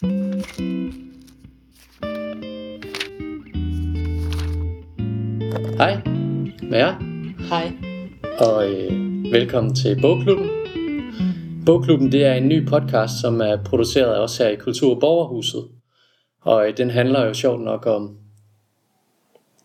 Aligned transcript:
Hej, 0.00 0.10
med 6.62 6.78
jer, 6.78 6.94
Hej. 7.48 7.72
og 8.40 8.70
øh, 8.70 8.92
velkommen 9.32 9.74
til 9.74 10.00
Bogklubben. 10.00 10.50
Bogklubben 11.66 12.12
det 12.12 12.24
er 12.24 12.34
en 12.34 12.48
ny 12.48 12.68
podcast, 12.68 13.20
som 13.20 13.40
er 13.40 13.64
produceret 13.64 14.14
af 14.14 14.20
os 14.20 14.38
her 14.38 14.48
i 14.48 14.56
Kultur- 14.56 14.94
og 14.94 15.00
Borgerhuset. 15.00 15.68
Og 16.40 16.68
øh, 16.68 16.76
den 16.76 16.90
handler 16.90 17.26
jo 17.26 17.34
sjovt 17.34 17.60
nok 17.60 17.86
om 17.86 18.18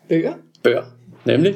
Bøger? 0.09 0.33
bøger, 0.63 0.83
nemlig. 1.25 1.55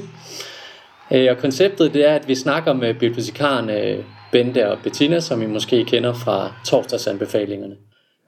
Øh, 1.11 1.27
og 1.31 1.37
konceptet 1.37 1.93
det 1.93 2.09
er, 2.09 2.15
at 2.15 2.27
vi 2.27 2.35
snakker 2.35 2.73
med 2.73 2.93
bibliotekarerne 2.93 3.81
øh, 3.81 4.03
Bente 4.31 4.71
og 4.71 4.77
Bettina, 4.83 5.19
som 5.19 5.41
I 5.41 5.45
måske 5.45 5.85
kender 5.85 6.13
fra 6.13 6.53
torsdagsanbefalingerne. 6.65 7.75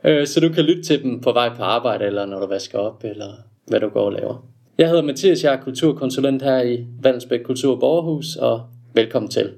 Øh, 0.03 0.27
så 0.27 0.39
du 0.39 0.49
kan 0.49 0.63
lytte 0.63 0.83
til 0.83 1.03
dem 1.03 1.21
på 1.21 1.31
vej 1.31 1.55
på 1.55 1.63
arbejde, 1.63 2.05
eller 2.05 2.25
når 2.25 2.39
du 2.39 2.45
vasker 2.45 2.79
op, 2.79 3.03
eller 3.03 3.33
hvad 3.67 3.79
du 3.79 3.89
går 3.89 4.05
og 4.05 4.11
laver. 4.11 4.45
Jeg 4.77 4.87
hedder 4.87 5.03
Mathias, 5.03 5.43
jeg 5.43 5.53
er 5.53 5.61
kulturkonsulent 5.61 6.41
her 6.41 6.61
i 6.61 6.85
Vallensbæk 7.01 7.39
Kultur- 7.43 7.73
og 7.73 7.79
Borgerhus, 7.79 8.35
og 8.35 8.61
velkommen 8.93 9.31
til. 9.31 9.53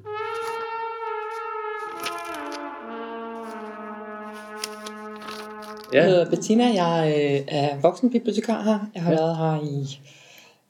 Jeg 5.93 6.05
hedder 6.05 6.29
Bettina, 6.29 6.63
jeg 6.63 7.13
øh, 7.17 7.41
er 7.47 7.81
voksenbibliotekar 7.81 8.63
her. 8.63 8.79
Jeg 8.95 9.03
har 9.03 9.11
ja. 9.11 9.17
været 9.17 9.37
her 9.37 9.59
i 9.63 9.99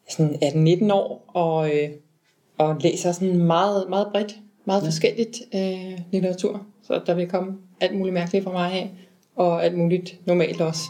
sådan 0.09 0.35
18-19 0.89 0.93
år, 0.93 1.25
og, 1.27 1.69
øh, 1.75 1.89
og 2.57 2.77
læser 2.81 3.11
sådan 3.11 3.37
meget, 3.37 3.89
meget 3.89 4.07
bredt, 4.11 4.35
meget 4.65 4.81
ja. 4.81 4.87
forskelligt 4.87 5.41
øh, 5.55 5.99
litteratur. 6.11 6.65
Så 6.83 7.01
der 7.05 7.13
vil 7.13 7.29
komme 7.29 7.53
alt 7.81 7.97
muligt 7.97 8.13
mærkeligt 8.13 8.43
fra 8.43 8.51
mig 8.51 8.71
af, 8.71 8.91
og 9.35 9.65
alt 9.65 9.77
muligt 9.77 10.15
normalt 10.27 10.61
også. 10.61 10.81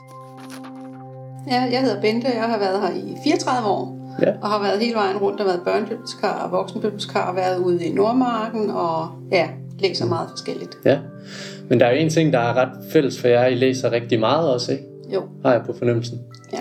Ja, 1.52 1.62
jeg 1.72 1.82
hedder 1.82 2.02
Bente, 2.02 2.28
jeg 2.28 2.44
har 2.44 2.60
været 2.60 2.82
her 2.82 2.90
i 2.96 3.18
34 3.24 3.68
år, 3.70 3.98
Ja. 4.22 4.32
og 4.42 4.50
har 4.50 4.62
været 4.62 4.80
hele 4.80 4.96
vejen 4.96 5.18
rundt 5.18 5.40
og 5.40 5.46
været 5.46 5.62
børnebibliotekar 5.66 6.44
og 6.46 6.52
voksenbibliotekar, 6.52 7.30
og 7.30 7.36
været 7.36 7.58
ude 7.58 7.86
i 7.86 7.94
Nordmarken, 7.94 8.70
og 8.70 9.08
ja, 9.32 9.48
læser 9.80 10.06
meget 10.06 10.30
forskelligt. 10.30 10.78
Ja, 10.86 10.98
men 11.70 11.80
der 11.80 11.86
er 11.86 11.92
jo 11.92 11.98
en 11.98 12.10
ting, 12.10 12.34
der 12.34 12.40
er 12.40 12.54
ret 12.54 12.70
fælles 12.94 13.22
for 13.22 13.28
jer. 13.28 13.46
I 13.46 13.56
læser 13.56 13.92
rigtig 13.92 14.20
meget 14.20 14.54
også, 14.54 14.72
ikke? 14.72 14.84
Jo, 15.14 15.22
Har 15.46 15.52
jeg 15.52 15.62
på 15.66 15.74
fornemmelsen. 15.78 16.20
ja. 16.54 16.58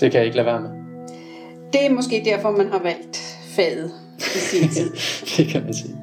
Det 0.00 0.10
kan 0.12 0.18
jeg 0.18 0.24
ikke 0.24 0.36
lade 0.36 0.46
være 0.46 0.60
med. 0.60 0.70
Det 1.72 1.86
er 1.86 1.90
måske 1.90 2.22
derfor, 2.24 2.50
man 2.50 2.66
har 2.72 2.78
valgt 2.82 3.16
faget 3.56 3.90
i 4.18 4.22
sin 4.38 4.68
tid. 4.76 4.90
det 5.36 5.46
kan 5.52 5.62
man 5.64 5.74
sige. 5.74 5.94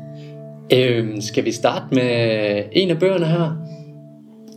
Øhm, 0.73 1.21
skal 1.21 1.45
vi 1.45 1.51
starte 1.51 1.85
med 1.91 2.63
en 2.71 2.89
af 2.91 2.99
bøgerne 2.99 3.25
her? 3.25 3.57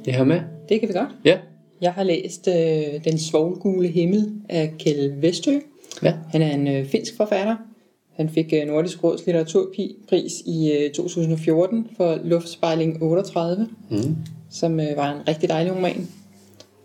Det 0.07 0.15
her 0.15 0.25
med? 0.25 0.41
Det 0.69 0.81
kan 0.81 0.89
vi 0.89 0.93
godt. 0.95 1.09
Ja. 1.25 1.39
Jeg 1.81 1.93
har 1.93 2.03
læst 2.03 2.49
øh, 2.49 3.05
Den 3.05 3.19
svovlgule 3.19 3.89
himmel 3.89 4.33
af 4.49 4.73
Kjell 4.79 5.23
Vestø. 5.23 5.59
Ja. 6.03 6.15
Han 6.31 6.43
er 6.43 6.55
en 6.55 6.69
øh, 6.69 6.87
finsk 6.87 7.17
forfatter. 7.17 7.57
Han 8.17 8.29
fik 8.29 8.53
øh, 8.53 8.67
Nordisk 8.67 9.05
Råds 9.05 9.27
litteraturpris 9.27 10.33
i 10.47 10.73
øh, 10.73 10.91
2014 10.91 11.87
for 11.97 12.19
Luftspejling 12.25 13.03
38, 13.03 13.69
Mm. 13.91 14.17
som 14.51 14.81
øh, 14.81 14.97
var 14.97 15.13
en 15.13 15.29
rigtig 15.29 15.49
dejlig 15.49 15.73
roman. 15.77 16.09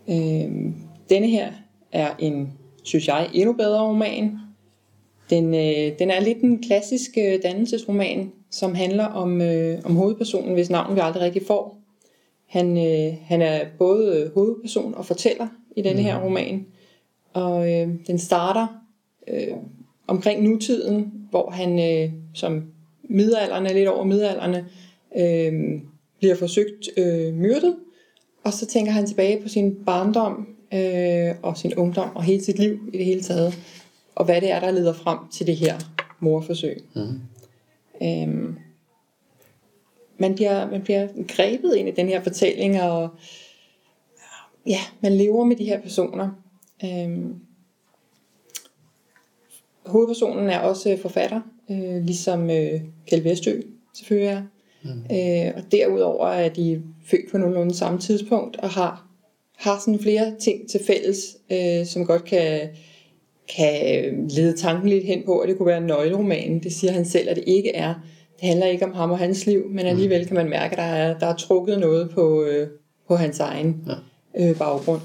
Øh, 0.09 0.71
denne 1.09 1.27
her 1.27 1.47
er 1.91 2.09
en, 2.19 2.51
synes 2.83 3.07
jeg, 3.07 3.27
endnu 3.33 3.53
bedre 3.53 3.87
roman. 3.87 4.31
Den, 5.29 5.53
øh, 5.53 5.99
den 5.99 6.11
er 6.11 6.19
lidt 6.21 6.37
en 6.41 6.59
klassisk 6.63 7.11
øh, 7.17 7.39
dannelsesroman, 7.43 8.31
som 8.51 8.75
handler 8.75 9.05
om, 9.05 9.41
øh, 9.41 9.79
om 9.85 9.95
hovedpersonen, 9.95 10.53
hvis 10.53 10.69
navn 10.69 10.95
vi 10.95 10.99
aldrig 11.03 11.23
rigtig 11.23 11.41
får. 11.47 11.80
Han, 12.51 12.77
øh, 12.77 13.17
han 13.23 13.41
er 13.41 13.65
både 13.77 14.17
øh, 14.17 14.33
hovedperson 14.33 14.95
og 14.95 15.05
fortæller 15.05 15.47
i 15.75 15.81
denne 15.81 16.01
her 16.01 16.23
roman. 16.23 16.65
Og 17.33 17.73
øh, 17.73 17.89
den 18.07 18.19
starter 18.19 18.67
øh, 19.27 19.57
omkring 20.07 20.43
nutiden, 20.43 21.13
hvor 21.29 21.49
han 21.49 21.79
øh, 21.79 22.13
som 22.33 22.63
midalderne, 23.03 23.73
lidt 23.73 23.87
over 23.87 24.03
midalderne, 24.03 24.65
øh, 25.17 25.81
bliver 26.19 26.35
forsøgt 26.35 26.89
øh, 26.97 27.33
myrdet. 27.33 27.75
Og 28.43 28.53
så 28.53 28.65
tænker 28.65 28.91
han 28.91 29.05
tilbage 29.05 29.41
på 29.41 29.49
sin 29.49 29.75
barndom 29.85 30.47
øh, 30.73 31.35
og 31.41 31.57
sin 31.57 31.75
ungdom 31.75 32.15
og 32.15 32.23
hele 32.23 32.43
sit 32.43 32.59
liv 32.59 32.79
i 32.93 32.97
det 32.97 33.05
hele 33.05 33.21
taget. 33.21 33.59
Og 34.15 34.25
hvad 34.25 34.41
det 34.41 34.51
er, 34.51 34.59
der 34.59 34.71
leder 34.71 34.93
frem 34.93 35.17
til 35.31 35.47
det 35.47 35.55
her 35.55 35.75
morforsøg. 36.19 36.77
Mm. 36.95 37.19
Øhm, 38.03 38.55
man, 40.21 40.35
bliver, 40.35 40.71
man 40.71 40.81
bliver 40.81 41.07
grebet 41.27 41.75
ind 41.75 41.87
i 41.87 41.91
den 41.91 42.07
her 42.07 42.21
fortælling, 42.23 42.81
og 42.81 43.09
ja, 44.67 44.79
man 45.01 45.13
lever 45.13 45.45
med 45.45 45.55
de 45.55 45.65
her 45.65 45.81
personer. 45.81 46.29
Øhm, 46.85 47.35
hovedpersonen 49.85 50.49
er 50.49 50.59
også 50.59 50.97
forfatter, 51.01 51.41
øh, 51.71 52.05
ligesom 52.05 52.49
øh, 52.49 52.81
Kjeld 53.07 53.23
Vestø 53.23 53.61
selvfølgelig 53.93 54.29
er. 54.29 54.43
Mm. 54.83 54.89
Øh, 54.89 55.53
og 55.55 55.71
derudover 55.71 56.27
er 56.27 56.49
de 56.49 56.81
født 57.05 57.31
på 57.31 57.37
nogenlunde 57.37 57.73
samme 57.73 57.99
tidspunkt, 57.99 58.57
og 58.57 58.69
har, 58.69 59.07
har 59.57 59.79
sådan 59.79 59.99
flere 59.99 60.35
ting 60.39 60.69
til 60.69 60.81
fælles, 60.87 61.37
øh, 61.51 61.85
som 61.85 62.05
godt 62.05 62.25
kan, 62.25 62.69
kan 63.55 64.27
lede 64.29 64.57
tanken 64.57 64.89
lidt 64.89 65.05
hen 65.05 65.23
på, 65.25 65.39
at 65.39 65.49
det 65.49 65.57
kunne 65.57 65.67
være 65.67 65.77
en 65.77 65.87
nøgleroman. 65.87 66.59
Det 66.59 66.73
siger 66.73 66.93
han 66.93 67.05
selv, 67.05 67.29
at 67.29 67.35
det 67.35 67.43
ikke 67.47 67.75
er. 67.75 67.93
Det 68.41 68.49
handler 68.49 68.67
ikke 68.67 68.85
om 68.85 68.93
ham 68.93 69.11
og 69.11 69.17
hans 69.17 69.45
liv, 69.45 69.63
men 69.69 69.85
alligevel 69.85 70.27
kan 70.27 70.35
man 70.35 70.49
mærke, 70.49 70.71
at 70.71 70.77
der 70.77 70.83
er, 70.83 71.19
der 71.19 71.27
er 71.27 71.35
trukket 71.35 71.79
noget 71.79 72.09
på, 72.09 72.43
øh, 72.43 72.67
på 73.07 73.15
hans 73.15 73.39
egen 73.39 73.87
øh, 74.39 74.55
baggrund. 74.57 75.01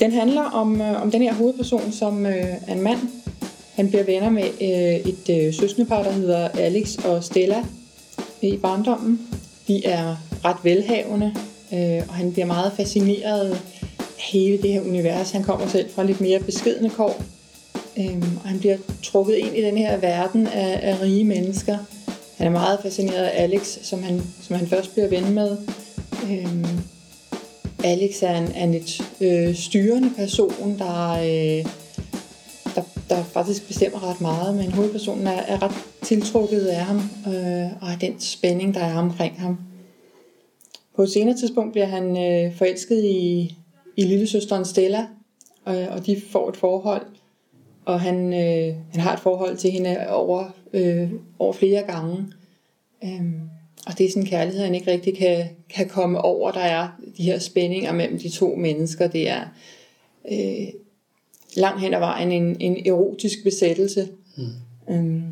Den 0.00 0.12
handler 0.12 0.42
om, 0.42 0.80
øh, 0.80 1.02
om 1.02 1.10
den 1.10 1.22
her 1.22 1.34
hovedperson, 1.34 1.92
som 1.92 2.26
øh, 2.26 2.34
er 2.66 2.72
en 2.72 2.82
mand. 2.82 2.98
Han 3.74 3.88
bliver 3.88 4.04
venner 4.04 4.30
med 4.30 4.44
øh, 4.44 5.12
et 5.12 5.46
øh, 5.46 5.54
søskendepar, 5.54 6.02
der 6.02 6.10
hedder 6.10 6.48
Alex 6.48 6.96
og 7.04 7.24
Stella 7.24 7.64
i 8.42 8.56
barndommen. 8.56 9.20
De 9.68 9.86
er 9.86 10.16
ret 10.44 10.56
velhavende, 10.64 11.34
øh, 11.72 12.02
og 12.08 12.14
han 12.14 12.32
bliver 12.32 12.46
meget 12.46 12.72
fascineret 12.72 13.50
af 13.50 13.56
hele 14.32 14.62
det 14.62 14.72
her 14.72 14.80
univers. 14.80 15.30
Han 15.30 15.42
kommer 15.42 15.66
selv 15.66 15.90
fra 15.90 16.04
lidt 16.04 16.20
mere 16.20 16.40
beskedende 16.40 16.90
kår, 16.90 17.22
øh, 17.98 18.22
og 18.42 18.48
han 18.48 18.58
bliver 18.58 18.76
trukket 19.02 19.34
ind 19.34 19.56
i 19.56 19.62
den 19.62 19.78
her 19.78 19.96
verden 19.96 20.46
af, 20.46 20.80
af 20.82 21.02
rige 21.02 21.24
mennesker. 21.24 21.78
Han 22.36 22.46
er 22.46 22.50
meget 22.50 22.78
fascineret 22.82 23.24
af 23.24 23.42
Alex, 23.42 23.78
som 23.82 24.02
han, 24.02 24.22
som 24.42 24.56
han 24.56 24.66
først 24.66 24.92
bliver 24.92 25.08
ven 25.08 25.34
med. 25.34 25.56
Øh, 26.30 26.68
Alex 27.84 28.22
er 28.22 28.38
en, 28.38 28.52
er 28.54 28.64
en 28.64 28.72
lidt 28.72 29.02
øh, 29.20 29.54
styrende 29.54 30.10
person, 30.16 30.78
der, 30.78 31.10
øh, 31.12 31.66
der, 32.74 32.82
der 33.08 33.22
faktisk 33.22 33.66
bestemmer 33.66 34.10
ret 34.10 34.20
meget, 34.20 34.56
men 34.56 34.72
hovedpersonen 34.72 35.26
er, 35.26 35.42
er 35.42 35.62
ret 35.62 35.74
tiltrukket 36.02 36.66
af 36.66 36.84
ham, 36.84 36.96
øh, 37.26 37.70
og 37.80 37.92
af 37.92 37.98
den 38.00 38.20
spænding, 38.20 38.74
der 38.74 38.80
er 38.80 38.98
omkring 38.98 39.40
ham. 39.40 39.58
På 40.96 41.02
et 41.02 41.10
senere 41.10 41.36
tidspunkt 41.36 41.72
bliver 41.72 41.86
han 41.86 42.16
øh, 42.16 42.56
forelsket 42.56 43.04
i, 43.04 43.54
i 43.96 44.02
lillesøsteren 44.02 44.64
Stella, 44.64 45.06
øh, 45.68 45.86
og 45.90 46.06
de 46.06 46.22
får 46.32 46.48
et 46.48 46.56
forhold, 46.56 47.02
og 47.88 48.00
han, 48.00 48.32
øh, 48.32 48.74
han 48.92 49.00
har 49.00 49.14
et 49.14 49.20
forhold 49.20 49.56
til 49.56 49.70
hende 49.70 50.08
over, 50.08 50.44
øh, 50.72 51.10
over 51.38 51.52
flere 51.52 51.82
gange. 51.82 52.26
Øhm, 53.04 53.40
og 53.86 53.98
det 53.98 54.06
er 54.06 54.10
sådan 54.10 54.22
en 54.22 54.28
kærlighed, 54.28 54.64
han 54.64 54.74
ikke 54.74 54.90
rigtig 54.90 55.16
kan, 55.16 55.44
kan 55.70 55.88
komme 55.88 56.20
over. 56.20 56.52
Der 56.52 56.60
er 56.60 56.88
de 57.16 57.22
her 57.22 57.38
spændinger 57.38 57.92
mellem 57.92 58.18
de 58.18 58.28
to 58.28 58.54
mennesker. 58.54 59.06
Det 59.06 59.28
er 59.28 59.40
øh, 60.32 60.68
langt 61.56 61.80
hen 61.80 61.94
ad 61.94 61.98
vejen 61.98 62.32
en, 62.32 62.56
en 62.60 62.86
erotisk 62.86 63.44
besættelse. 63.44 64.08
Mm. 64.36 64.94
Øhm, 64.94 65.22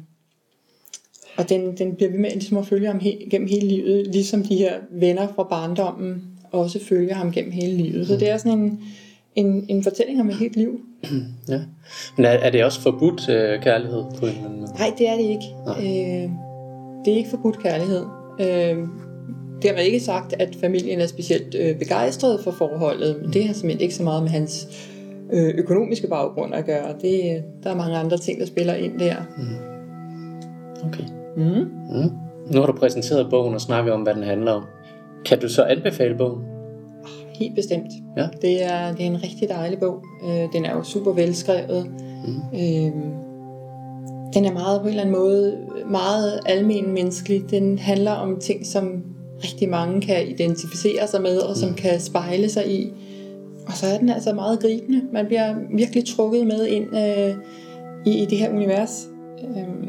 og 1.36 1.48
den, 1.48 1.76
den 1.78 1.94
bliver 1.94 2.10
ved 2.10 2.18
med 2.18 2.30
ligesom 2.30 2.56
at 2.56 2.66
følge 2.66 2.86
ham 2.86 2.98
he, 2.98 3.28
gennem 3.30 3.48
hele 3.48 3.68
livet, 3.68 4.06
ligesom 4.06 4.44
de 4.44 4.56
her 4.56 4.80
venner 4.90 5.28
fra 5.34 5.42
barndommen 5.42 6.22
også 6.52 6.84
følger 6.84 7.14
ham 7.14 7.32
gennem 7.32 7.52
hele 7.52 7.76
livet. 7.76 7.98
Mm. 7.98 8.04
Så 8.04 8.16
det 8.16 8.30
er 8.30 8.36
sådan 8.36 8.58
en, 8.58 8.80
en, 9.34 9.66
en 9.68 9.82
fortælling 9.82 10.20
om 10.20 10.28
et 10.28 10.36
helt 10.36 10.56
liv. 10.56 10.80
Ja. 11.48 11.60
Men 12.16 12.24
er, 12.24 12.30
er 12.30 12.50
det 12.50 12.64
også 12.64 12.80
forbudt 12.80 13.28
øh, 13.28 13.62
kærlighed 13.62 14.04
på 14.18 14.26
en 14.26 14.32
eller 14.32 14.44
anden 14.44 14.60
måde? 14.60 14.72
Nej, 14.78 14.92
det 14.98 15.08
er 15.08 15.16
det 15.16 15.24
ikke. 15.24 15.46
Øh, 15.68 16.30
det 17.04 17.12
er 17.12 17.16
ikke 17.16 17.30
forbudt 17.30 17.62
kærlighed. 17.62 18.04
Øh, 18.40 18.88
det 19.62 19.70
har 19.70 19.76
ikke 19.76 20.00
sagt, 20.00 20.34
at 20.38 20.56
familien 20.60 21.00
er 21.00 21.06
specielt 21.06 21.54
øh, 21.54 21.78
begejstret 21.78 22.40
for 22.40 22.50
forholdet, 22.50 23.16
men 23.22 23.32
det 23.32 23.46
har 23.46 23.54
simpelthen 23.54 23.80
ikke 23.80 23.94
så 23.94 24.02
meget 24.02 24.22
med 24.22 24.30
hans 24.30 24.68
øh, 25.32 25.54
økonomiske 25.58 26.08
baggrund 26.08 26.54
at 26.54 26.66
gøre. 26.66 26.94
Det, 27.02 27.42
der 27.64 27.70
er 27.70 27.74
mange 27.74 27.96
andre 27.96 28.18
ting, 28.18 28.40
der 28.40 28.46
spiller 28.46 28.74
ind 28.74 28.98
der. 28.98 29.14
Okay. 30.84 31.04
Mm. 31.36 31.68
Mm. 31.90 32.10
Nu 32.52 32.60
har 32.60 32.66
du 32.66 32.72
præsenteret 32.72 33.30
bogen 33.30 33.54
og 33.54 33.60
snakket 33.60 33.92
om, 33.92 34.02
hvad 34.02 34.14
den 34.14 34.22
handler 34.22 34.52
om. 34.52 34.64
Kan 35.24 35.40
du 35.40 35.48
så 35.48 35.62
anbefale 35.62 36.14
bogen? 36.14 36.55
Helt 37.38 37.54
bestemt. 37.54 37.92
Ja. 38.16 38.28
Det, 38.42 38.64
er, 38.64 38.92
det 38.92 39.02
er 39.02 39.10
en 39.10 39.22
rigtig 39.22 39.48
dejlig 39.48 39.78
bog. 39.78 40.04
Øh, 40.24 40.52
den 40.52 40.64
er 40.64 40.76
jo 40.76 40.82
super 40.82 41.12
velskrevet. 41.12 41.90
Mm. 42.26 42.58
Øh, 42.58 42.92
den 44.34 44.44
er 44.44 44.52
meget 44.52 44.80
på 44.80 44.86
en 44.86 44.90
eller 44.90 45.02
anden 45.02 45.16
måde 45.16 45.58
meget 45.90 46.40
almen 46.46 46.92
menneskelig. 46.92 47.50
Den 47.50 47.78
handler 47.78 48.10
om 48.10 48.40
ting, 48.40 48.66
som 48.66 49.02
rigtig 49.44 49.68
mange 49.68 50.00
kan 50.00 50.28
identificere 50.28 51.06
sig 51.06 51.22
med, 51.22 51.38
og 51.38 51.56
som 51.56 51.74
kan 51.74 52.00
spejle 52.00 52.48
sig 52.48 52.70
i. 52.70 52.92
Og 53.66 53.72
så 53.72 53.86
er 53.86 53.98
den 53.98 54.08
altså 54.08 54.34
meget 54.34 54.60
gribende. 54.60 55.02
Man 55.12 55.26
bliver 55.26 55.54
virkelig 55.74 56.04
trukket 56.16 56.46
med 56.46 56.66
ind 56.66 56.96
øh, 56.96 57.34
i, 58.06 58.22
i 58.22 58.26
det 58.26 58.38
her 58.38 58.50
univers. 58.50 59.08
Øhm, 59.38 59.88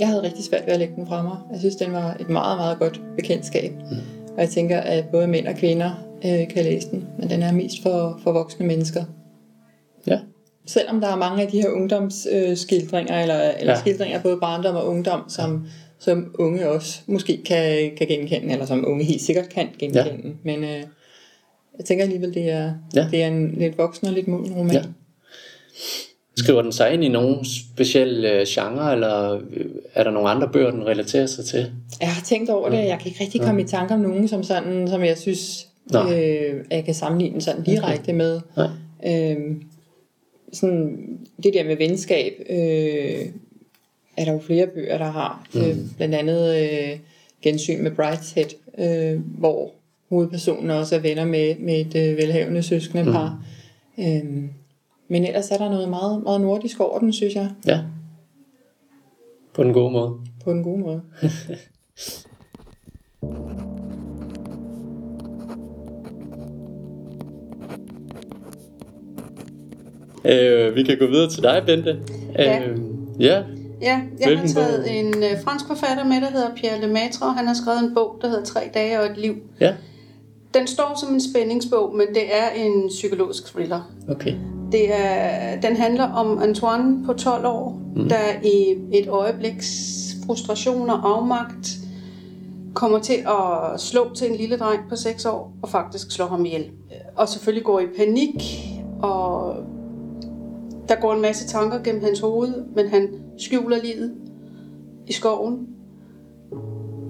jeg 0.00 0.08
havde 0.08 0.22
rigtig 0.22 0.44
svært 0.44 0.66
ved 0.66 0.72
at 0.72 0.78
lægge 0.78 0.94
den 0.96 1.06
fra 1.06 1.22
mig. 1.22 1.36
Jeg 1.52 1.60
synes, 1.60 1.76
den 1.76 1.92
var 1.92 2.16
et 2.20 2.28
meget, 2.28 2.58
meget 2.58 2.78
godt 2.78 3.00
bekendtskab. 3.16 3.72
Mm. 3.90 3.96
Og 4.36 4.40
jeg 4.40 4.48
tænker, 4.48 4.78
at 4.78 5.04
både 5.12 5.26
mænd 5.26 5.46
og 5.46 5.54
kvinder 5.54 6.05
øh, 6.24 6.48
kan 6.48 6.64
læse 6.64 6.90
den, 6.90 7.06
men 7.18 7.30
den 7.30 7.42
er 7.42 7.52
mest 7.52 7.82
for, 7.82 8.20
for 8.22 8.32
voksne 8.32 8.66
mennesker. 8.66 9.04
Ja. 10.06 10.18
Selvom 10.66 11.00
der 11.00 11.08
er 11.08 11.16
mange 11.16 11.42
af 11.42 11.48
de 11.50 11.60
her 11.62 11.68
ungdomsskildringer, 11.70 13.16
øh, 13.16 13.22
eller, 13.22 13.50
eller 13.60 13.72
Ja. 13.72 13.80
skildringer 13.80 14.16
af 14.16 14.22
både 14.22 14.38
barndom 14.40 14.76
og 14.76 14.86
ungdom, 14.88 15.20
som, 15.28 15.66
som 15.98 16.34
unge 16.38 16.68
også 16.68 17.00
måske 17.06 17.42
kan, 17.46 17.90
kan 17.98 18.06
genkende, 18.06 18.52
eller 18.52 18.66
som 18.66 18.84
unge 18.88 19.04
helt 19.04 19.22
sikkert 19.22 19.48
kan 19.48 19.66
genkende. 19.78 20.04
Ja. 20.24 20.30
Men 20.44 20.64
øh, 20.64 20.82
jeg 21.78 21.84
tænker 21.84 22.04
alligevel, 22.04 22.34
det 22.34 22.50
er, 22.50 22.64
Ja. 22.94 23.00
ja. 23.02 23.08
det 23.10 23.22
er 23.22 23.26
en 23.26 23.54
lidt 23.58 23.78
voksen 23.78 24.06
og 24.06 24.12
lidt 24.12 24.28
moden 24.28 24.52
roman. 24.54 24.72
Ja. 24.74 24.78
Ja. 24.78 24.84
Skriver 26.36 26.62
den 26.62 26.72
sig 26.72 26.92
ind 26.94 27.04
i 27.04 27.08
nogen 27.08 27.44
speciel 27.44 28.24
øh, 28.24 28.46
genre, 28.48 28.92
eller 28.92 29.32
øh, 29.50 29.64
er 29.94 30.04
der 30.04 30.10
nogle 30.10 30.28
andre 30.28 30.48
bøger, 30.52 30.70
den 30.70 30.86
relaterer 30.86 31.26
sig 31.26 31.44
til? 31.44 31.72
Jeg 32.00 32.08
har 32.08 32.22
tænkt 32.24 32.50
over 32.50 32.68
det, 32.68 32.76
jeg 32.78 32.98
kan 32.98 33.06
ikke 33.10 33.20
rigtig 33.24 33.40
komme 33.40 33.62
i 33.62 33.64
tanke 33.64 33.94
om 33.94 34.00
nogen, 34.00 34.28
som, 34.28 34.42
sådan, 34.42 34.88
som 34.88 35.04
jeg 35.04 35.18
synes, 35.18 35.66
Nej. 35.92 36.22
øh, 36.22 36.64
jeg 36.70 36.84
kan 36.84 36.94
sammenligne 36.94 37.32
den 37.32 37.40
sådan 37.40 37.62
direkte 37.62 38.02
okay. 38.02 38.14
med. 38.14 38.40
Nej. 38.56 38.68
Øh, 39.06 39.56
sådan, 40.52 41.18
det 41.42 41.54
der 41.54 41.64
med 41.64 41.76
venskab, 41.76 42.32
øh, 42.50 43.28
er 44.16 44.24
der 44.24 44.32
jo 44.32 44.38
flere 44.38 44.66
bøger, 44.66 44.98
der 44.98 45.10
har. 45.10 45.48
Mm. 45.54 45.60
Øh, 45.60 45.76
blandt 45.96 46.14
andet 46.14 46.56
øh, 46.56 46.98
Gensyn 47.42 47.82
med 47.82 47.90
Brideshead, 47.90 48.46
øh, 48.78 49.20
hvor 49.38 49.72
hovedpersonen 50.08 50.70
også 50.70 50.96
er 50.96 51.00
venner 51.00 51.24
med, 51.24 51.56
med 51.58 51.80
et 51.80 52.10
øh, 52.10 52.16
velhavende 52.16 52.62
søskende 52.62 53.04
par. 53.04 53.44
Mm. 53.96 54.04
Øh, 54.04 54.50
men 55.08 55.24
ellers 55.24 55.50
er 55.50 55.58
der 55.58 55.70
noget 55.70 55.88
meget, 55.88 56.22
meget 56.22 56.40
nordisk 56.40 56.80
over 56.80 56.98
den, 56.98 57.12
synes 57.12 57.34
jeg, 57.34 57.50
Ja. 57.66 57.80
På 59.54 59.62
den 59.64 59.72
gode 59.72 59.92
måde. 59.92 60.14
på 60.44 60.50
en 60.50 60.62
god 60.62 60.78
måde. 60.78 61.02
Øh, 70.28 70.74
vi 70.74 70.82
kan 70.82 70.98
gå 70.98 71.06
videre 71.06 71.30
til 71.30 71.42
dig, 71.42 71.62
Bente. 71.66 71.98
Ja. 72.38 72.60
Øh, 72.60 72.78
ja. 73.20 73.42
Ja, 73.82 74.00
jeg 74.18 74.26
Hvilken 74.26 74.46
har 74.46 74.54
taget 74.54 74.84
bog? 74.84 74.94
en 74.94 75.06
øh, 75.06 75.42
fransk 75.44 75.66
forfatter 75.66 76.04
med, 76.04 76.20
der 76.20 76.30
hedder 76.30 76.54
Pierre 76.56 76.80
Lemaitre, 76.80 77.26
og 77.26 77.34
han 77.34 77.46
har 77.46 77.54
skrevet 77.54 77.80
en 77.80 77.94
bog, 77.94 78.18
der 78.22 78.28
hedder 78.28 78.44
Tre 78.44 78.60
dage 78.74 79.00
og 79.00 79.06
et 79.06 79.16
liv. 79.16 79.34
Ja. 79.60 79.74
Den 80.54 80.66
står 80.66 80.98
som 81.00 81.14
en 81.14 81.20
spændingsbog, 81.20 81.94
men 81.96 82.06
det 82.08 82.36
er 82.36 82.48
en 82.56 82.88
psykologisk 82.88 83.46
thriller. 83.46 83.92
Okay. 84.08 84.34
Det 84.72 84.94
er, 84.94 85.60
den 85.60 85.76
handler 85.76 86.04
om 86.04 86.42
Antoine 86.42 87.04
på 87.06 87.12
12 87.12 87.46
år, 87.46 87.80
mm. 87.96 88.08
der 88.08 88.16
i 88.44 88.74
et 88.92 89.08
øjebliks 89.08 89.66
frustration 90.26 90.90
og 90.90 91.16
afmagt 91.16 91.68
kommer 92.74 92.98
til 92.98 93.16
at 93.26 93.80
slå 93.80 94.14
til 94.14 94.30
en 94.30 94.36
lille 94.36 94.56
dreng 94.56 94.80
på 94.88 94.96
6 94.96 95.24
år 95.24 95.52
og 95.62 95.68
faktisk 95.68 96.10
slår 96.10 96.26
ham 96.26 96.46
ihjel. 96.46 96.70
Og 97.16 97.28
selvfølgelig 97.28 97.64
går 97.64 97.80
i 97.80 97.86
panik, 97.96 98.34
og 99.02 99.56
der 100.88 101.00
går 101.00 101.12
en 101.12 101.22
masse 101.22 101.46
tanker 101.46 101.82
gennem 101.82 102.04
hans 102.04 102.20
hoved, 102.20 102.64
men 102.74 102.88
han 102.88 103.08
skjuler 103.38 103.82
livet 103.82 104.14
i 105.06 105.12
skoven. 105.12 105.68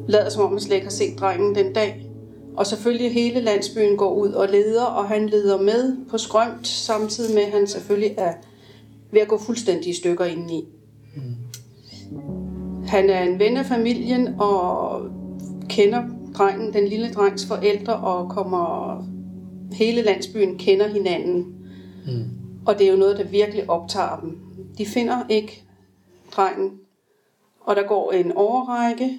Lader 0.08 0.30
som 0.30 0.42
om 0.42 0.50
han 0.50 0.60
slet 0.60 0.76
ikke 0.76 0.86
har 0.86 0.90
set 0.90 1.18
drengen 1.18 1.54
den 1.54 1.72
dag. 1.72 2.10
Og 2.56 2.66
selvfølgelig 2.66 3.12
hele 3.12 3.40
landsbyen 3.40 3.96
går 3.96 4.14
ud 4.14 4.28
og 4.28 4.48
leder, 4.48 4.84
og 4.84 5.08
han 5.08 5.28
leder 5.28 5.62
med 5.62 5.96
på 6.10 6.18
skrømt, 6.18 6.66
samtidig 6.66 7.34
med 7.34 7.42
at 7.42 7.50
han 7.50 7.66
selvfølgelig 7.66 8.14
er 8.18 8.32
ved 9.10 9.20
at 9.20 9.28
gå 9.28 9.38
fuldstændig 9.38 9.90
i 9.90 9.94
stykker 9.94 10.24
indeni. 10.24 10.68
Han 12.86 13.10
er 13.10 13.22
en 13.22 13.38
ven 13.38 13.56
af 13.56 13.66
familien 13.66 14.28
og 14.38 15.00
kender 15.68 16.02
drengen, 16.34 16.72
den 16.72 16.88
lille 16.88 17.12
drengs 17.12 17.46
forældre, 17.46 17.96
og 17.96 18.30
kommer 18.30 18.96
hele 19.72 20.02
landsbyen 20.02 20.58
kender 20.58 20.88
hinanden. 20.88 21.54
Mm. 22.06 22.45
Og 22.66 22.78
det 22.78 22.86
er 22.86 22.90
jo 22.90 22.96
noget, 22.96 23.18
der 23.18 23.24
virkelig 23.24 23.70
optager 23.70 24.20
dem. 24.20 24.40
De 24.78 24.86
finder 24.86 25.24
ikke 25.28 25.64
drengen, 26.32 26.80
og 27.60 27.76
der 27.76 27.82
går 27.82 28.12
en 28.12 28.32
overrække, 28.32 29.18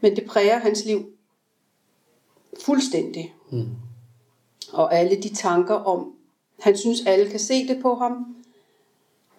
men 0.00 0.16
det 0.16 0.24
præger 0.24 0.58
hans 0.58 0.84
liv 0.84 1.06
fuldstændig. 2.64 3.34
Mm. 3.50 3.68
Og 4.72 4.94
alle 4.94 5.22
de 5.22 5.34
tanker 5.34 5.74
om, 5.74 6.12
han 6.60 6.76
synes, 6.76 7.06
alle 7.06 7.30
kan 7.30 7.40
se 7.40 7.68
det 7.68 7.82
på 7.82 7.94
ham. 7.94 8.36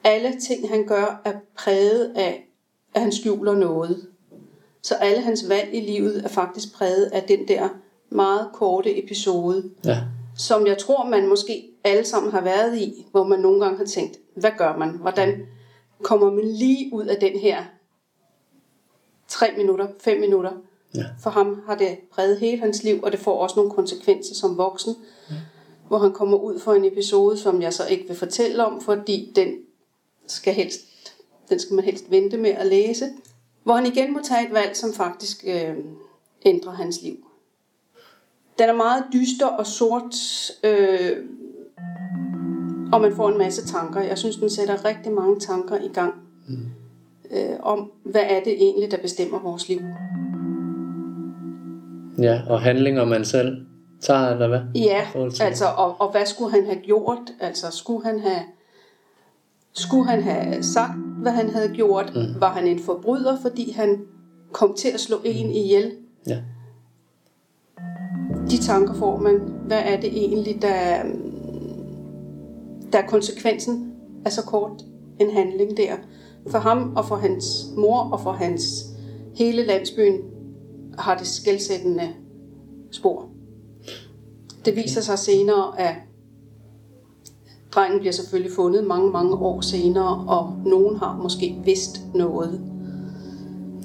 Alle 0.04 0.40
ting, 0.40 0.70
han 0.70 0.88
gør, 0.88 1.22
er 1.26 1.34
præget 1.58 2.14
af, 2.16 2.48
at 2.94 3.02
han 3.02 3.12
skjuler 3.12 3.56
noget. 3.56 4.08
Så 4.82 4.96
alle 4.96 5.22
hans 5.22 5.50
valg 5.50 5.74
i 5.74 5.80
livet 5.80 6.26
er 6.26 6.28
faktisk 6.28 6.74
præget 6.74 7.06
af 7.06 7.24
den 7.24 7.48
der 7.48 7.70
meget 8.10 8.50
korte 8.54 9.04
episode, 9.04 9.72
Ja. 9.86 9.98
Som 10.38 10.68
jeg 10.68 10.78
tror, 10.78 11.06
man 11.06 11.28
måske 11.28 11.70
alle 11.84 12.06
sammen 12.06 12.32
har 12.32 12.42
været 12.42 12.78
i, 12.78 13.06
hvor 13.12 13.24
man 13.24 13.40
nogle 13.40 13.64
gange 13.64 13.78
har 13.78 13.86
tænkt, 13.86 14.18
hvad 14.36 14.52
gør 14.58 14.78
man? 14.78 14.90
Hvordan 14.90 15.48
kommer 16.04 16.32
man 16.32 16.46
lige 16.48 16.94
ud 16.94 17.06
af 17.06 17.20
den 17.20 17.40
her 17.40 17.64
tre 19.28 19.48
minutter, 19.58 19.88
fem 20.00 20.20
minutter? 20.20 20.52
Ja. 20.96 21.06
For 21.20 21.30
ham 21.30 21.62
har 21.66 21.76
det 21.76 21.98
præget 22.12 22.40
hele 22.40 22.62
hans 22.62 22.84
liv, 22.84 23.00
og 23.04 23.12
det 23.12 23.20
får 23.20 23.38
også 23.38 23.56
nogle 23.56 23.72
konsekvenser 23.72 24.36
som 24.36 24.58
voksen, 24.58 24.96
ja. 25.30 25.36
hvor 25.88 25.98
han 25.98 26.12
kommer 26.12 26.38
ud 26.38 26.60
for 26.60 26.74
en 26.74 26.86
episode, 26.86 27.38
som 27.38 27.62
jeg 27.62 27.74
så 27.74 27.88
ikke 27.88 28.08
vil 28.08 28.18
fortælle 28.18 28.66
om, 28.66 28.82
fordi 28.82 29.32
den 29.36 29.56
skal, 30.28 30.54
helst, 30.54 30.82
den 31.50 31.60
skal 31.60 31.76
man 31.76 31.86
helst 31.86 32.12
vente 32.12 32.38
med 32.38 32.50
at 32.50 32.68
læse. 32.68 33.06
Hvor 33.64 33.74
han 33.74 33.86
igen 33.86 34.14
må 34.14 34.20
tage 34.24 34.46
et 34.48 34.54
valg, 34.54 34.78
som 34.78 34.94
faktisk 34.94 35.44
øh, 35.48 35.76
ændrer 36.46 36.72
hans 36.72 37.02
liv. 37.02 37.26
Den 38.60 38.70
er 38.70 38.74
meget 38.74 39.04
dyster 39.14 39.48
og 39.48 39.68
sort, 39.68 40.16
øh, 40.64 41.12
og 42.94 43.02
man 43.02 43.16
får 43.16 43.30
en 43.30 43.38
masse 43.38 43.68
tanker. 43.68 44.02
Jeg 44.02 44.18
synes, 44.18 44.36
den 44.36 44.50
sætter 44.50 44.86
rigtig 44.86 45.12
mange 45.12 45.40
tanker 45.40 45.76
i 45.76 45.88
gang 45.94 46.14
mm. 46.48 46.56
øh, 47.32 47.56
om, 47.62 47.92
hvad 48.04 48.22
er 48.22 48.44
det 48.44 48.54
egentlig, 48.54 48.92
der 48.92 48.98
bestemmer 48.98 49.40
vores 49.40 49.70
liv. 49.70 49.80
Ja, 52.18 52.42
og 52.50 52.62
handlinger 52.62 53.06
man 53.06 53.26
selv 53.26 53.66
tager, 54.02 54.30
eller 54.30 54.48
hvad? 54.48 54.60
Ja, 54.76 55.02
altså, 55.42 55.66
og, 55.78 56.02
og 56.02 56.12
hvad 56.12 56.26
skulle 56.26 56.52
han 56.52 56.66
have 56.66 56.80
gjort? 56.84 57.34
Altså, 57.40 57.72
skulle 57.72 58.06
han 58.06 58.20
have, 58.20 58.42
skulle 59.74 60.10
han 60.10 60.24
have 60.24 60.64
sagt, 60.64 60.94
hvad 61.22 61.32
han 61.32 61.50
havde 61.50 61.70
gjort? 61.70 62.12
Mm. 62.16 62.42
Var 62.42 62.50
han 62.50 62.68
en 62.68 62.80
forbryder, 62.80 63.38
fordi 63.42 63.72
han 63.72 64.02
kom 64.52 64.74
til 64.74 64.90
at 64.90 65.00
slå 65.00 65.18
en 65.26 65.52
ihjel? 65.52 65.92
Ja. 66.28 66.38
De 68.54 68.58
tanker 68.58 68.94
får 68.94 69.18
man. 69.20 69.40
Hvad 69.68 69.82
er 69.86 70.02
det 70.02 70.18
egentlig, 70.18 70.62
der, 70.62 71.04
der 72.92 73.00
er 73.00 73.08
konsekvensen 73.08 73.94
af 74.26 74.32
så 74.32 74.42
kort 74.42 74.84
en 75.20 75.30
handling 75.32 75.78
der? 75.78 75.96
For 76.48 76.58
ham 76.58 76.94
og 76.96 77.06
for 77.06 77.16
hans 77.16 77.46
mor 77.78 78.00
og 78.00 78.20
for 78.20 78.32
hans 78.32 78.86
hele 79.36 79.66
landsbyen 79.66 80.18
har 80.98 81.18
det 81.18 81.28
skældsættende 81.28 82.10
spor. 82.92 83.30
Det 84.66 84.76
viser 84.76 85.02
sig 85.02 85.20
senere, 85.20 85.80
at 85.80 85.96
drengen 87.72 88.00
bliver 88.00 88.14
selvfølgelig 88.14 88.52
fundet 88.56 88.88
mange, 88.88 89.12
mange 89.12 89.36
år 89.36 89.62
senere, 89.62 90.26
og 90.28 90.54
nogen 90.66 90.96
har 90.96 91.20
måske 91.24 91.62
vidst 91.66 92.02
noget. 92.16 92.62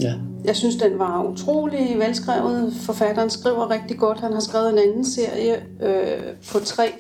Ja. 0.01 0.15
Jeg 0.45 0.57
synes, 0.57 0.77
den 0.77 0.99
var 0.99 1.25
utrolig 1.25 1.99
velskrevet. 1.99 2.73
Forfatteren 2.81 3.31
skriver 3.31 3.71
rigtig 3.71 3.99
godt. 3.99 4.21
Han 4.21 4.33
har 4.33 4.41
skrevet 4.41 4.73
en 4.73 4.79
anden 4.79 5.05
serie 5.05 5.67
øh, 5.83 6.37
på 6.53 6.59
tre 6.59 6.93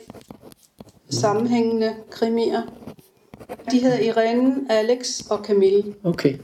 sammenhængende 1.10 1.94
krimier. 2.10 2.62
De 3.70 3.78
hedder 3.78 3.98
Irene, 3.98 4.54
Alex 4.70 5.20
og 5.30 5.38
Camille. 5.44 5.94
Okay. 6.04 6.34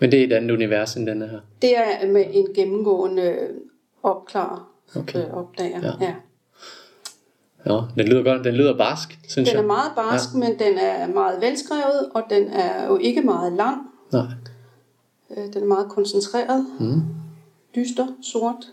Men 0.00 0.12
det 0.12 0.20
er 0.20 0.24
et 0.24 0.32
andet 0.32 0.50
univers 0.50 0.94
end 0.94 1.06
denne 1.06 1.28
her. 1.28 1.38
Det 1.62 1.78
er 1.78 2.06
med 2.12 2.24
en 2.32 2.46
gennemgående 2.54 3.36
opklarer, 4.02 4.68
Okay. 4.96 5.18
øh, 5.26 5.30
opdager. 5.34 5.80
Ja. 5.82 6.06
Ja. 6.06 6.14
Ja, 7.66 7.80
den 7.96 8.08
lyder 8.08 8.22
godt. 8.22 8.44
Den 8.44 8.54
lyder 8.54 8.76
barsk, 8.76 9.18
synes 9.28 9.48
Den 9.48 9.56
jeg. 9.56 9.62
er 9.62 9.66
meget 9.66 9.92
barsk, 9.96 10.28
ja. 10.34 10.38
men 10.38 10.58
den 10.58 10.78
er 10.78 11.06
meget 11.06 11.40
velskrevet, 11.40 12.08
og 12.14 12.22
den 12.30 12.48
er 12.48 12.86
jo 12.86 12.96
ikke 12.98 13.22
meget 13.22 13.52
lang. 13.52 13.76
Nej. 14.12 14.22
Øh, 15.36 15.44
Den 15.54 15.62
er 15.62 15.66
meget 15.66 15.88
koncentreret, 15.88 16.66
Mm. 16.80 17.00
dyster, 17.74 18.06
sort. 18.22 18.66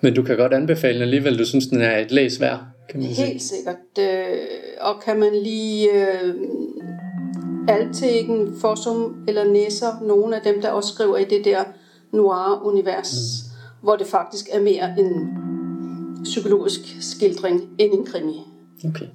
Men 0.00 0.14
du 0.14 0.22
kan 0.22 0.36
godt 0.36 0.52
anbefale 0.52 0.94
den 0.94 1.02
alligevel. 1.02 1.38
Du 1.38 1.44
synes, 1.46 1.66
den 1.66 1.80
er 1.80 1.98
et 1.98 2.10
læs 2.10 2.40
værd, 2.40 2.60
kan 2.88 3.00
man 3.00 3.14
sige. 3.14 3.26
Helt 3.26 3.42
sikkert. 3.42 3.76
Øh, 3.98 4.38
Og 4.80 5.00
kan 5.04 5.18
man 5.20 5.32
lige 5.42 5.90
øh, 5.92 6.34
Altegen, 7.68 8.56
Fossum 8.60 9.24
eller 9.28 9.44
Nesser, 9.44 10.00
nogle 10.02 10.36
af 10.36 10.42
dem, 10.42 10.62
der 10.62 10.70
også 10.70 10.94
skriver 10.94 11.16
i 11.16 11.24
det 11.24 11.44
der 11.44 11.64
noir-univers, 12.12 13.42
mm. 13.44 13.56
hvor 13.82 13.96
det 13.96 14.06
faktisk 14.06 14.46
er 14.52 14.60
mere 14.60 14.94
en 14.98 15.28
psykologisk 16.24 16.80
skildring 17.00 17.60
end 17.78 17.92
en 17.94 18.06
krimi. 18.06 18.40
Okay. 18.88 19.06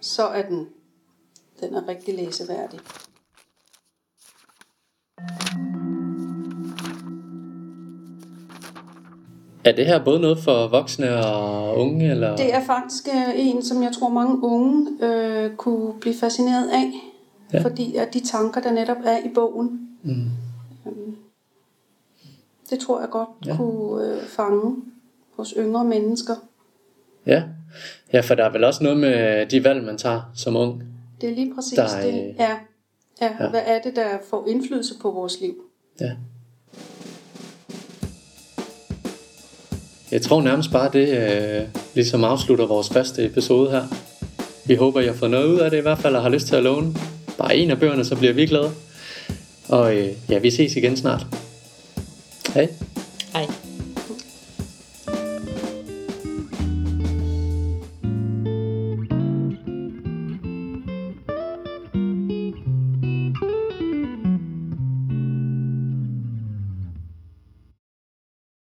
Så 0.00 0.22
er 0.22 0.42
den, 0.42 0.66
den 1.60 1.74
er 1.74 1.88
rigtig 1.88 2.14
læseværdig. 2.14 2.78
Er 9.64 9.72
det 9.72 9.86
her 9.86 10.04
både 10.04 10.20
noget 10.20 10.38
for 10.38 10.66
voksne 10.68 11.26
og 11.26 11.76
unge? 11.78 12.10
Eller? 12.10 12.36
Det 12.36 12.54
er 12.54 12.64
faktisk 12.64 13.08
øh, 13.08 13.32
en, 13.36 13.62
som 13.62 13.82
jeg 13.82 13.92
tror 13.98 14.08
mange 14.08 14.44
unge 14.44 14.88
øh, 15.02 15.56
kunne 15.56 15.92
blive 16.00 16.14
fascineret 16.20 16.68
af. 16.68 16.90
Ja. 17.52 17.62
Fordi 17.62 17.96
at 17.96 18.14
de 18.14 18.20
tanker, 18.20 18.60
der 18.60 18.72
netop 18.72 18.96
er 19.04 19.18
i 19.18 19.28
bogen, 19.34 19.80
Mm. 20.06 20.10
øhm, 20.86 21.16
det 22.70 22.78
tror 22.78 23.00
jeg 23.00 23.10
godt 23.10 23.28
Ja. 23.46 23.56
kunne 23.56 24.04
øh, 24.14 24.22
fange 24.22 24.76
hos 25.36 25.54
yngre 25.58 25.84
mennesker. 25.84 26.34
Ja. 27.26 27.42
ja, 28.12 28.20
for 28.20 28.34
der 28.34 28.44
er 28.44 28.52
vel 28.52 28.64
også 28.64 28.82
noget 28.84 28.98
med 28.98 29.46
de 29.46 29.64
valg, 29.64 29.84
man 29.84 29.98
tager 29.98 30.20
som 30.34 30.56
ung. 30.56 30.82
Det 31.20 31.30
er 31.30 31.34
lige 31.34 31.54
præcis 31.54 31.72
Der 31.78 31.82
er, 31.96 32.02
det. 32.10 32.12
øh, 32.28 32.34
Ja. 32.38 32.44
Ja. 32.50 32.56
Ja. 33.20 33.30
ja, 33.40 33.48
hvad 33.48 33.62
er 33.66 33.82
det, 33.82 33.96
der 33.96 34.08
får 34.30 34.46
indflydelse 34.48 34.94
på 35.02 35.10
vores 35.10 35.40
liv? 35.40 35.54
Ja. 36.00 36.10
Jeg 40.10 40.22
tror 40.22 40.42
nærmest 40.42 40.70
bare, 40.72 40.90
det 40.92 41.08
øh, 41.08 41.68
ligesom 41.94 42.24
afslutter 42.24 42.66
vores 42.66 42.90
første 42.90 43.24
episode 43.24 43.70
her. 43.70 43.84
Vi 44.66 44.74
håber, 44.74 45.00
I 45.00 45.06
har 45.06 45.12
fået 45.12 45.30
noget 45.30 45.46
ud 45.46 45.58
af 45.58 45.70
det 45.70 45.78
i 45.78 45.80
hvert 45.80 45.98
fald, 45.98 46.16
og 46.16 46.22
har 46.22 46.28
lyst 46.28 46.46
til 46.46 46.56
at 46.56 46.62
låne 46.62 46.94
bare 47.38 47.56
en 47.56 47.70
af 47.70 47.80
bøgerne, 47.80 48.04
så 48.04 48.16
bliver 48.16 48.32
vi 48.32 48.46
glade. 48.46 48.70
Og 49.68 49.96
øh, 49.96 50.12
ja, 50.28 50.38
vi 50.38 50.50
ses 50.50 50.76
igen 50.76 50.96
snart. 50.96 51.26
Hej. 52.54 52.68